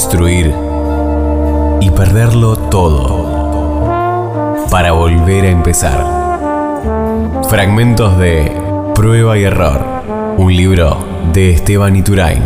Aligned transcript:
construir 0.00 0.54
y 1.82 1.90
perderlo 1.90 2.56
todo 2.56 3.84
para 4.70 4.92
volver 4.92 5.44
a 5.44 5.50
empezar. 5.50 6.02
Fragmentos 7.50 8.16
de 8.18 8.50
Prueba 8.94 9.36
y 9.36 9.42
Error, 9.42 9.84
un 10.38 10.56
libro 10.56 11.04
de 11.34 11.50
Esteban 11.50 11.96
Iturain. 11.96 12.42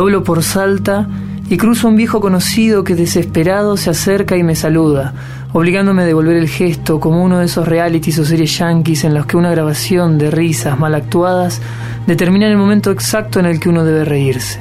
Doblo 0.00 0.24
por 0.24 0.42
Salta 0.42 1.06
y 1.50 1.58
cruzo 1.58 1.86
un 1.86 1.94
viejo 1.94 2.22
conocido 2.22 2.84
que 2.84 2.94
desesperado 2.94 3.76
se 3.76 3.90
acerca 3.90 4.34
y 4.34 4.42
me 4.42 4.56
saluda, 4.56 5.12
obligándome 5.52 6.00
a 6.00 6.06
devolver 6.06 6.38
el 6.38 6.48
gesto 6.48 6.98
como 7.00 7.22
uno 7.22 7.40
de 7.40 7.44
esos 7.44 7.68
realities 7.68 8.18
o 8.18 8.24
series 8.24 8.58
yankees 8.58 9.04
en 9.04 9.12
los 9.12 9.26
que 9.26 9.36
una 9.36 9.50
grabación 9.50 10.16
de 10.16 10.30
risas 10.30 10.78
mal 10.78 10.94
actuadas 10.94 11.60
determina 12.06 12.48
el 12.48 12.56
momento 12.56 12.90
exacto 12.90 13.40
en 13.40 13.44
el 13.44 13.60
que 13.60 13.68
uno 13.68 13.84
debe 13.84 14.06
reírse. 14.06 14.58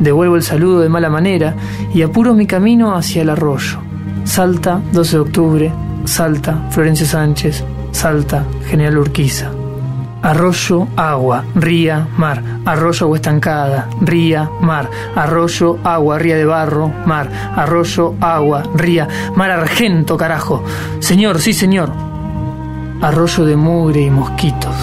Devuelvo 0.00 0.34
el 0.34 0.42
saludo 0.42 0.80
de 0.80 0.88
mala 0.88 1.08
manera 1.08 1.54
y 1.94 2.02
apuro 2.02 2.34
mi 2.34 2.48
camino 2.48 2.96
hacia 2.96 3.22
el 3.22 3.30
arroyo. 3.30 3.78
Salta, 4.24 4.80
12 4.90 5.12
de 5.12 5.20
octubre, 5.20 5.72
Salta, 6.04 6.66
Florencio 6.72 7.06
Sánchez, 7.06 7.62
Salta, 7.92 8.44
General 8.66 8.98
Urquiza. 8.98 9.52
Arroyo, 10.20 10.88
agua, 10.96 11.44
ría, 11.54 12.08
mar, 12.16 12.42
arroyo, 12.64 13.06
agua 13.06 13.16
estancada, 13.18 13.88
ría, 14.00 14.50
mar, 14.60 14.90
arroyo, 15.14 15.78
agua, 15.84 16.18
ría 16.18 16.36
de 16.36 16.44
barro, 16.44 16.92
mar, 17.06 17.30
arroyo, 17.54 18.14
agua, 18.20 18.64
ría, 18.74 19.06
mar 19.36 19.52
argento, 19.52 20.16
carajo. 20.16 20.64
Señor, 20.98 21.40
sí, 21.40 21.52
señor. 21.52 21.92
Arroyo 23.00 23.44
de 23.44 23.56
mugre 23.56 24.00
y 24.00 24.10
mosquitos. 24.10 24.74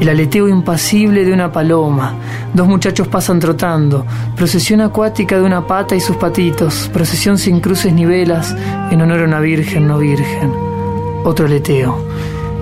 El 0.00 0.08
aleteo 0.08 0.46
impasible 0.46 1.24
de 1.24 1.32
una 1.32 1.50
paloma. 1.50 2.14
Dos 2.54 2.68
muchachos 2.68 3.08
pasan 3.08 3.40
trotando. 3.40 4.06
Procesión 4.36 4.82
acuática 4.82 5.36
de 5.36 5.42
una 5.42 5.66
pata 5.66 5.96
y 5.96 6.00
sus 6.00 6.16
patitos. 6.16 6.88
Procesión 6.92 7.38
sin 7.38 7.58
cruces 7.58 7.92
ni 7.92 8.04
velas 8.04 8.54
en 8.90 9.02
honor 9.02 9.22
a 9.22 9.24
una 9.24 9.40
virgen 9.40 9.88
no 9.88 9.98
virgen. 9.98 10.52
Otro 11.24 11.46
aleteo 11.46 12.06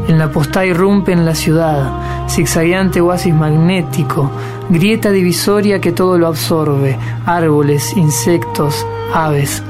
en 0.08 0.18
la 0.18 0.30
postá 0.30 0.66
irrumpe 0.66 1.12
en 1.12 1.24
la 1.24 1.34
ciudad, 1.34 2.28
zigzagueante 2.28 3.00
oasis 3.00 3.34
magnético, 3.34 4.30
grieta 4.68 5.10
divisoria 5.10 5.80
que 5.80 5.92
todo 5.92 6.18
lo 6.18 6.26
absorbe, 6.26 6.98
árboles, 7.24 7.96
insectos, 7.96 8.86
aves, 9.12 9.62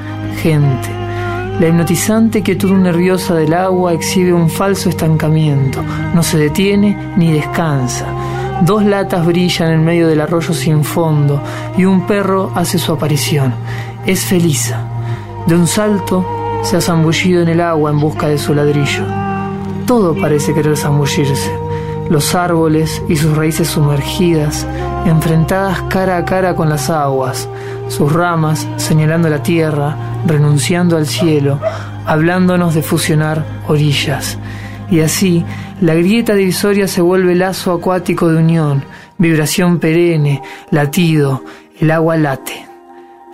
gente. 0.43 0.89
La 1.61 1.69
hipnotizante 1.69 2.43
quietud 2.43 2.73
nerviosa 2.73 3.35
del 3.35 3.55
agua 3.55 3.93
exhibe 3.93 4.33
un 4.33 4.51
falso 4.51 4.89
estancamiento, 4.89 5.81
no 6.13 6.23
se 6.23 6.37
detiene 6.37 7.15
ni 7.17 7.33
descansa. 7.33 8.07
Dos 8.63 8.85
latas 8.85 9.25
brillan 9.25 9.71
en 9.71 9.85
medio 9.85 10.09
del 10.09 10.21
arroyo 10.21 10.53
sin 10.53 10.83
fondo 10.85 11.41
y 11.77 11.85
un 11.85 12.07
perro 12.07 12.51
hace 12.55 12.79
su 12.79 12.93
aparición. 12.93 13.55
Es 14.07 14.25
Felisa. 14.25 14.81
De 15.47 15.55
un 15.55 15.67
salto 15.67 16.27
se 16.63 16.77
ha 16.77 16.81
zambullido 16.81 17.43
en 17.43 17.49
el 17.49 17.61
agua 17.61 17.91
en 17.91 18.01
busca 18.01 18.29
de 18.29 18.39
su 18.39 18.55
ladrillo. 18.55 19.24
Todo 19.87 20.15
parece 20.15 20.55
querer 20.55 20.77
zambullirse. 20.77 21.51
Los 22.09 22.35
árboles 22.35 23.03
y 23.09 23.17
sus 23.17 23.37
raíces 23.37 23.69
sumergidas, 23.69 24.67
enfrentadas 25.07 25.83
cara 25.89 26.17
a 26.17 26.25
cara 26.25 26.55
con 26.55 26.69
las 26.69 26.91
aguas, 26.91 27.49
sus 27.89 28.13
ramas 28.13 28.67
señalando 28.77 29.29
la 29.29 29.43
tierra, 29.43 29.97
renunciando 30.27 30.97
al 30.97 31.07
cielo, 31.07 31.61
hablándonos 32.07 32.75
de 32.75 32.83
fusionar 32.83 33.45
orillas. 33.69 34.39
Y 34.91 35.01
así, 35.01 35.45
la 35.81 35.95
grieta 35.95 36.35
divisoria 36.35 36.89
se 36.89 37.01
vuelve 37.01 37.35
lazo 37.35 37.73
acuático 37.73 38.29
de 38.29 38.39
unión, 38.39 38.85
vibración 39.19 39.79
perenne, 39.79 40.43
latido, 40.71 41.43
el 41.81 41.91
agua 41.91 42.17
late. 42.17 42.74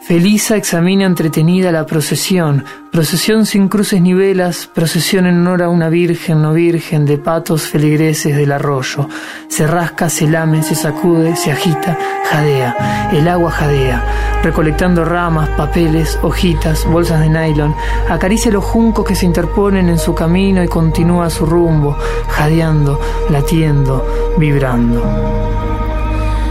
Felisa 0.02 0.56
examina 0.56 1.04
entretenida 1.04 1.70
la 1.70 1.84
procesión, 1.84 2.64
procesión 2.90 3.44
sin 3.44 3.68
cruces 3.68 4.00
ni 4.00 4.14
velas, 4.14 4.66
procesión 4.66 5.26
en 5.26 5.36
honor 5.36 5.62
a 5.62 5.68
una 5.68 5.90
virgen 5.90 6.40
no 6.40 6.54
virgen 6.54 7.04
de 7.04 7.18
patos 7.18 7.62
feligreses 7.62 8.34
del 8.34 8.50
arroyo. 8.50 9.08
Se 9.48 9.66
rasca, 9.66 10.08
se 10.08 10.26
lame, 10.26 10.62
se 10.62 10.74
sacude, 10.74 11.36
se 11.36 11.52
agita, 11.52 11.98
jadea, 12.30 13.10
el 13.12 13.28
agua 13.28 13.50
jadea, 13.50 14.02
recolectando 14.42 15.04
ramas, 15.04 15.50
papeles, 15.50 16.18
hojitas, 16.22 16.86
bolsas 16.86 17.20
de 17.20 17.28
nylon, 17.28 17.74
acaricia 18.08 18.50
los 18.50 18.64
juncos 18.64 19.04
que 19.04 19.14
se 19.14 19.26
interponen 19.26 19.90
en 19.90 19.98
su 19.98 20.14
camino 20.14 20.64
y 20.64 20.68
continúa 20.68 21.28
su 21.28 21.44
rumbo, 21.44 21.96
jadeando, 22.30 22.98
latiendo, 23.28 24.04
vibrando. 24.38 25.02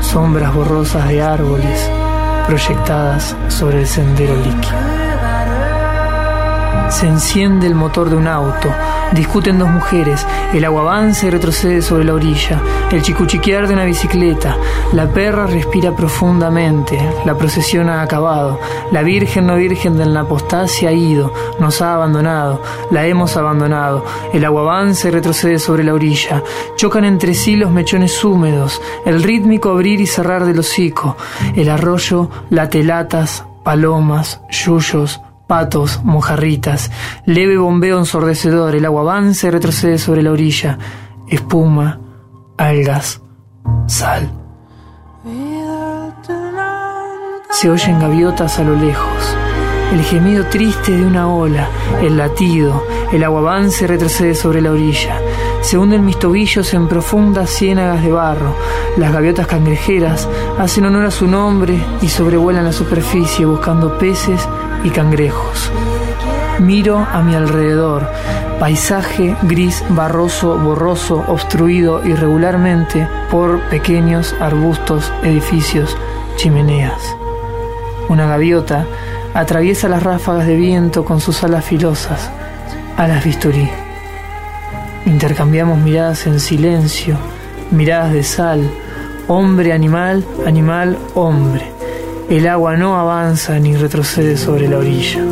Sombras 0.02 0.54
borrosas 0.54 1.10
de 1.10 1.22
árboles, 1.22 1.92
proyectadas 2.50 3.36
sobre 3.48 3.82
el 3.82 3.86
sendero 3.86 4.36
líquido. 4.38 4.99
Se 6.90 7.08
enciende 7.08 7.68
el 7.68 7.76
motor 7.76 8.10
de 8.10 8.16
un 8.16 8.28
auto, 8.28 8.68
discuten 9.14 9.60
dos 9.60 9.70
mujeres, 9.70 10.26
el 10.54 10.66
agua 10.66 10.82
avanza 10.82 11.28
y 11.28 11.30
retrocede 11.30 11.82
sobre 11.82 12.04
la 12.04 12.16
orilla, 12.16 12.62
el 12.92 13.02
chicuchiquear 13.02 13.68
de 13.68 13.74
una 13.74 13.86
bicicleta, 13.86 14.58
la 14.94 15.08
perra 15.08 15.46
respira 15.46 15.96
profundamente, 15.96 17.00
la 17.26 17.38
procesión 17.38 17.90
ha 17.90 18.02
acabado, 18.02 18.60
la 18.92 19.04
Virgen 19.04 19.48
no 19.48 19.56
Virgen 19.56 19.98
del 19.98 20.14
Napostá 20.14 20.68
se 20.68 20.88
ha 20.88 20.92
ido, 20.92 21.32
nos 21.60 21.82
ha 21.82 21.94
abandonado, 21.94 22.62
la 22.92 23.06
hemos 23.06 23.38
abandonado, 23.38 24.04
el 24.34 24.44
agua 24.44 24.62
avanza 24.64 25.08
y 25.08 25.12
retrocede 25.12 25.60
sobre 25.60 25.84
la 25.84 25.94
orilla, 25.94 26.44
chocan 26.76 27.06
entre 27.06 27.34
sí 27.36 27.56
los 27.56 27.72
mechones 27.72 28.24
húmedos, 28.24 28.82
el 29.06 29.24
rítmico 29.24 29.70
abrir 29.70 30.02
y 30.02 30.08
cerrar 30.08 30.44
del 30.46 30.60
hocico, 30.60 31.16
el 31.56 31.70
arroyo 31.70 32.30
late 32.50 32.84
latas, 32.84 33.46
palomas, 33.64 34.42
yuyos, 34.50 35.22
patos, 35.50 36.02
mojarritas, 36.04 36.92
leve 37.26 37.58
bombeo 37.58 37.98
ensordecedor, 37.98 38.76
el 38.76 38.86
agua 38.86 39.02
avanza 39.02 39.48
y 39.48 39.50
retrocede 39.50 39.98
sobre 39.98 40.22
la 40.22 40.32
orilla, 40.32 40.78
espuma, 41.28 42.00
algas, 42.56 43.24
sal. 43.88 44.32
Se 47.50 47.68
oyen 47.68 48.00
gaviotas 48.00 48.60
a 48.60 48.64
lo 48.64 48.76
lejos, 48.76 49.36
el 49.92 50.04
gemido 50.04 50.46
triste 50.46 50.96
de 50.96 51.04
una 51.04 51.28
ola, 51.34 51.68
el 52.00 52.16
latido, 52.16 52.84
el 53.12 53.24
agua 53.24 53.40
avanza 53.40 53.86
y 53.86 53.88
retrocede 53.88 54.36
sobre 54.36 54.62
la 54.62 54.72
orilla. 54.72 55.20
Se 55.62 55.80
hunden 55.80 56.06
mis 56.06 56.20
tobillos 56.20 56.76
en 56.76 56.88
profundas 56.88 57.50
ciénagas 57.50 58.04
de 58.04 58.12
barro. 58.12 58.56
Las 58.98 59.12
gaviotas 59.12 59.48
cangrejeras 59.48 60.30
hacen 60.60 60.86
honor 60.86 61.08
a 61.08 61.12
su 61.12 61.28
nombre 61.28 61.84
y 62.04 62.08
sobrevuelan 62.08 62.66
la 62.66 62.72
superficie 62.72 63.48
buscando 63.48 63.98
peces 63.98 64.48
y 64.84 64.90
cangrejos. 64.90 65.72
Miro 66.60 66.98
a 66.98 67.22
mi 67.22 67.36
alrededor, 67.36 68.10
paisaje 68.60 69.36
gris, 69.44 69.84
barroso, 69.90 70.58
borroso, 70.58 71.24
obstruido 71.28 72.06
irregularmente 72.06 73.08
por 73.32 73.62
pequeños 73.70 74.36
arbustos, 74.40 75.12
edificios, 75.24 75.96
chimeneas. 76.36 77.16
Una 78.10 78.28
gaviota 78.28 78.86
atraviesa 79.34 79.88
las 79.88 80.04
ráfagas 80.04 80.48
de 80.48 80.56
viento 80.56 81.06
con 81.06 81.22
sus 81.22 81.44
alas 81.44 81.64
filosas, 81.64 82.30
alas 82.98 83.24
bisturí. 83.24 83.70
Intercambiamos 85.06 85.80
miradas 85.80 86.28
en 86.28 86.40
silencio, 86.40 87.18
miradas 87.72 88.12
de 88.12 88.24
sal, 88.24 88.70
hombre, 89.28 89.72
animal, 89.72 90.26
animal, 90.46 90.98
hombre. 91.16 91.79
El 92.30 92.48
agua 92.48 92.78
no 92.78 92.96
avanza 92.96 93.58
ni 93.58 93.76
retrocede 93.76 94.38
sobre 94.38 94.70
la 94.70 94.78
orilla. 94.78 95.26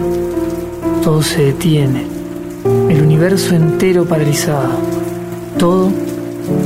Todo 1.03 1.21
se 1.21 1.43
detiene. 1.43 2.07
El 2.89 3.03
universo 3.03 3.53
entero 3.53 4.05
paralizado. 4.05 4.71
Todo 5.59 5.91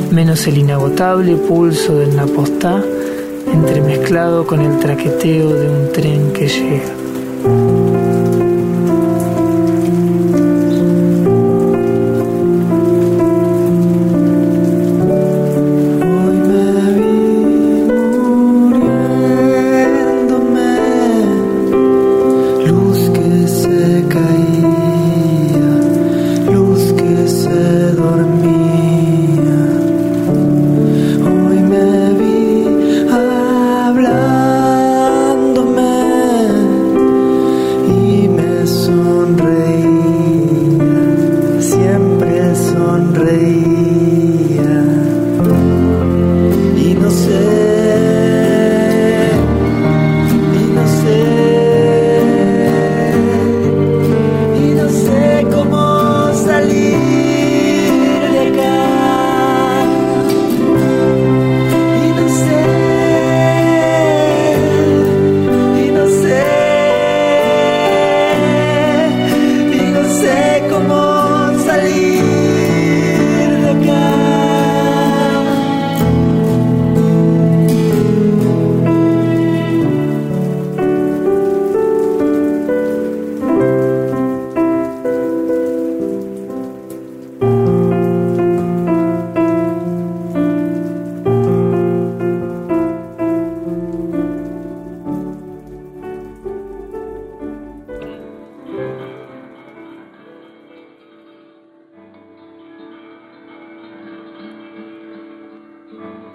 menos 0.09 0.47
el 0.47 0.57
inagotable 0.57 1.35
pulso 1.35 1.97
del 1.97 2.15
Napostá 2.15 2.81
entremezclado 3.51 4.47
con 4.47 4.61
el 4.61 4.79
traqueteo 4.79 5.53
de 5.53 5.69
un 5.69 5.91
tren 5.91 6.31
que 6.31 6.47
llega. 6.47 7.10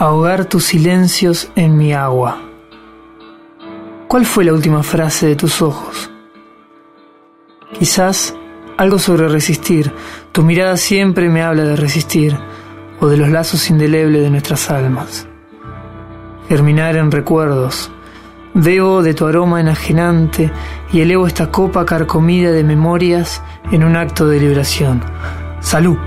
Ahogar 0.06 0.44
tus 0.44 0.67
silencios 0.67 1.50
en 1.56 1.76
mi 1.76 1.93
agua. 1.93 2.38
¿Cuál 4.06 4.25
fue 4.25 4.44
la 4.44 4.53
última 4.53 4.85
frase 4.85 5.26
de 5.26 5.35
tus 5.35 5.61
ojos? 5.61 6.12
Quizás 7.76 8.32
algo 8.76 9.00
sobre 9.00 9.29
resistir. 9.29 9.93
Tu 10.31 10.44
mirada 10.44 10.76
siempre 10.76 11.29
me 11.29 11.43
habla 11.43 11.64
de 11.64 11.75
resistir 11.75 12.37
o 13.00 13.08
de 13.08 13.17
los 13.17 13.31
lazos 13.31 13.69
indelebles 13.69 14.23
de 14.23 14.31
nuestras 14.31 14.70
almas. 14.70 15.26
Germinar 16.49 16.94
en 16.94 17.11
recuerdos. 17.11 17.91
Veo 18.55 19.03
de 19.03 19.12
tu 19.12 19.26
aroma 19.26 19.61
enajenante 19.61 20.53
y 20.93 21.00
elevo 21.00 21.26
esta 21.26 21.50
copa 21.50 21.85
carcomida 21.85 22.53
de 22.53 22.62
memorias 22.62 23.43
en 23.73 23.82
un 23.82 23.97
acto 23.97 24.29
de 24.29 24.38
liberación. 24.38 25.03
Salud. 25.58 25.99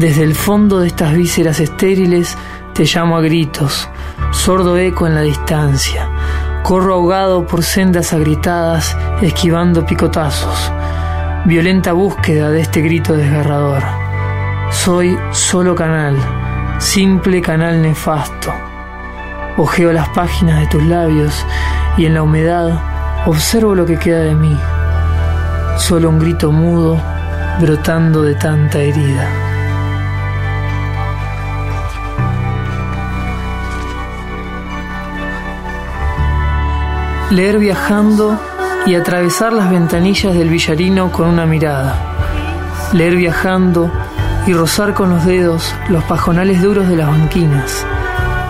Desde 0.00 0.24
el 0.24 0.34
fondo 0.34 0.80
de 0.80 0.86
estas 0.86 1.12
vísceras 1.12 1.60
estériles 1.60 2.34
te 2.72 2.84
llamo 2.84 3.18
a 3.18 3.20
gritos, 3.20 3.86
sordo 4.30 4.78
eco 4.78 5.06
en 5.06 5.14
la 5.14 5.20
distancia. 5.20 6.08
Corro 6.62 6.94
ahogado 6.94 7.46
por 7.46 7.62
sendas 7.62 8.14
agrietadas, 8.14 8.96
esquivando 9.20 9.84
picotazos. 9.84 10.72
Violenta 11.44 11.92
búsqueda 11.92 12.48
de 12.48 12.62
este 12.62 12.80
grito 12.80 13.12
desgarrador. 13.12 13.82
Soy 14.70 15.18
solo 15.32 15.74
canal, 15.74 16.16
simple 16.78 17.42
canal 17.42 17.82
nefasto. 17.82 18.54
Ojeo 19.58 19.92
las 19.92 20.08
páginas 20.08 20.60
de 20.60 20.66
tus 20.68 20.82
labios 20.82 21.44
y 21.98 22.06
en 22.06 22.14
la 22.14 22.22
humedad 22.22 22.80
observo 23.26 23.74
lo 23.74 23.84
que 23.84 23.98
queda 23.98 24.20
de 24.20 24.34
mí. 24.34 24.56
Solo 25.76 26.08
un 26.08 26.18
grito 26.18 26.50
mudo 26.52 26.98
brotando 27.60 28.22
de 28.22 28.34
tanta 28.36 28.78
herida. 28.78 29.49
Leer 37.30 37.58
viajando 37.60 38.36
y 38.86 38.96
atravesar 38.96 39.52
las 39.52 39.70
ventanillas 39.70 40.34
del 40.34 40.48
villarino 40.48 41.12
con 41.12 41.28
una 41.28 41.46
mirada, 41.46 41.94
leer 42.92 43.14
viajando 43.14 43.90
y 44.46 44.52
rozar 44.52 44.94
con 44.94 45.10
los 45.10 45.24
dedos 45.24 45.72
los 45.88 46.02
pajonales 46.04 46.60
duros 46.60 46.88
de 46.88 46.96
las 46.96 47.06
banquinas, 47.06 47.86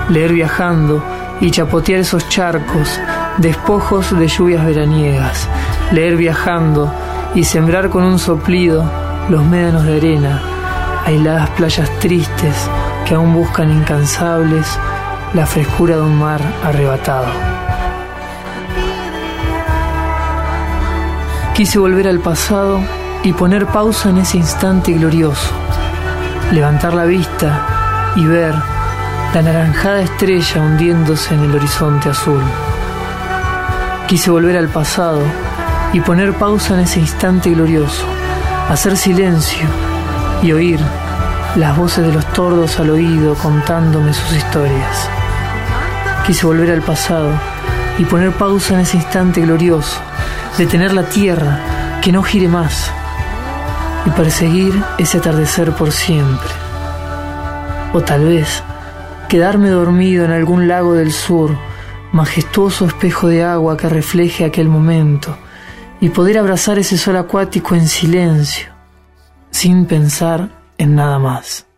leer 0.09 0.33
viajando 0.33 1.05
y 1.43 1.51
chapotear 1.51 2.01
esos 2.01 2.27
charcos, 2.31 2.99
despojos 3.37 4.19
de 4.19 4.29
lluvias 4.29 4.65
veraniegas, 4.65 5.47
leer 5.93 6.17
viajando 6.17 6.91
y 7.35 7.45
sembrar 7.45 7.91
con 7.91 8.03
un 8.03 8.19
soplido 8.19 8.91
los 9.29 9.45
médanos 9.45 9.85
de 9.85 9.97
arena, 9.99 10.41
aisladas 11.05 11.51
playas 11.51 11.91
tristes 11.99 12.57
que 13.07 13.15
aún 13.15 13.35
buscan 13.35 13.71
incansables 13.71 14.67
la 15.35 15.45
frescura 15.45 15.97
de 15.97 16.03
un 16.03 16.19
mar 16.19 16.41
arrebatado. 16.65 17.60
Quise 21.61 21.79
volver 21.79 22.09
al 22.09 22.21
pasado 22.21 22.81
y 23.23 23.35
poner 23.35 23.67
pausa 23.67 24.09
en 24.09 24.17
ese 24.17 24.39
instante 24.39 24.95
glorioso, 24.95 25.51
levantar 26.53 26.95
la 26.95 27.05
vista 27.05 28.15
y 28.17 28.25
ver 28.25 28.55
la 29.35 29.43
naranjada 29.43 30.01
estrella 30.01 30.63
hundiéndose 30.63 31.35
en 31.35 31.41
el 31.41 31.55
horizonte 31.55 32.09
azul. 32.09 32.41
Quise 34.09 34.31
volver 34.31 34.57
al 34.57 34.69
pasado 34.69 35.21
y 35.93 36.01
poner 36.01 36.33
pausa 36.33 36.73
en 36.73 36.81
ese 36.81 37.01
instante 37.01 37.51
glorioso, 37.51 38.07
hacer 38.71 38.97
silencio 38.97 39.67
y 40.43 40.53
oír 40.53 40.81
las 41.57 41.77
voces 41.77 42.07
de 42.07 42.13
los 42.15 42.25
tordos 42.33 42.81
al 42.81 42.89
oído 42.89 43.35
contándome 43.35 44.15
sus 44.15 44.33
historias. 44.33 45.11
Quise 46.27 46.47
volver 46.47 46.71
al 46.71 46.81
pasado 46.81 47.29
y 47.99 48.07
poner 48.07 48.33
pausa 48.33 48.73
en 48.73 48.81
ese 48.81 48.97
instante 48.97 49.43
glorioso, 49.43 50.01
detener 50.59 50.93
la 50.93 51.05
tierra, 51.05 52.01
que 52.03 52.13
no 52.13 52.23
gire 52.23 52.49
más, 52.49 52.91
y 54.07 54.11
perseguir 54.11 54.75
ese 54.99 55.19
atardecer 55.19 55.73
por 55.73 55.93
siempre. 55.93 56.51
O 57.93 58.01
tal 58.01 58.25
vez 58.25 58.63
quedarme 59.29 59.71
dormido 59.71 60.25
en 60.25 60.33
algún 60.33 60.69
lago 60.69 60.95
del 60.95 61.13
sur, 61.13 61.57
majestuoso 62.13 62.87
espejo 62.87 63.29
de 63.29 63.45
agua 63.45 63.77
que 63.77 63.89
refleje 63.89 64.45
aquel 64.45 64.69
momento, 64.69 65.37
y 66.01 66.09
poder 66.09 66.39
abrazar 66.39 66.79
ese 66.79 66.99
sol 66.99 67.17
acuático 67.17 67.75
en 67.75 67.87
silencio, 67.87 68.69
sin 69.51 69.87
pensar 69.87 70.49
en 70.79 70.95
nada 70.95 71.19
más. 71.19 71.70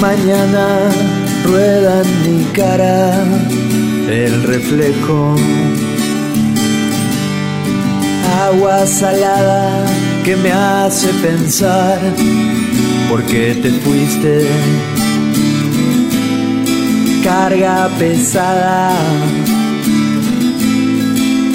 Mañana 0.00 0.66
rueda 1.44 2.02
en 2.02 2.10
mi 2.22 2.44
cara 2.52 3.24
el 4.08 4.42
reflejo. 4.44 5.34
Agua 8.40 8.86
salada 8.86 9.84
que 10.24 10.36
me 10.36 10.52
hace 10.52 11.08
pensar 11.14 11.98
por 13.08 13.22
qué 13.24 13.54
te 13.60 13.70
fuiste. 13.80 14.46
Carga 17.24 17.88
pesada, 17.98 18.92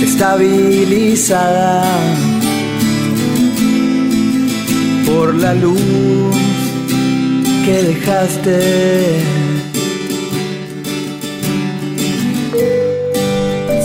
estabilizada 0.01 1.83
por 5.05 5.35
la 5.35 5.53
luz 5.53 6.38
dejaste. 7.89 9.19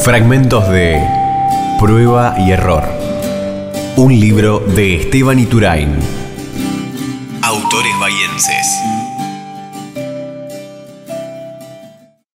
Fragmentos 0.03 0.69
de 0.69 1.03
Prueba 1.81 2.35
y 2.39 2.51
Error. 2.51 2.85
Un 3.97 4.21
libro 4.21 4.61
de 4.61 4.97
Esteban 4.97 5.39
Iturain. 5.39 5.89
Autores 7.43 7.99
bahienses. 7.99 8.94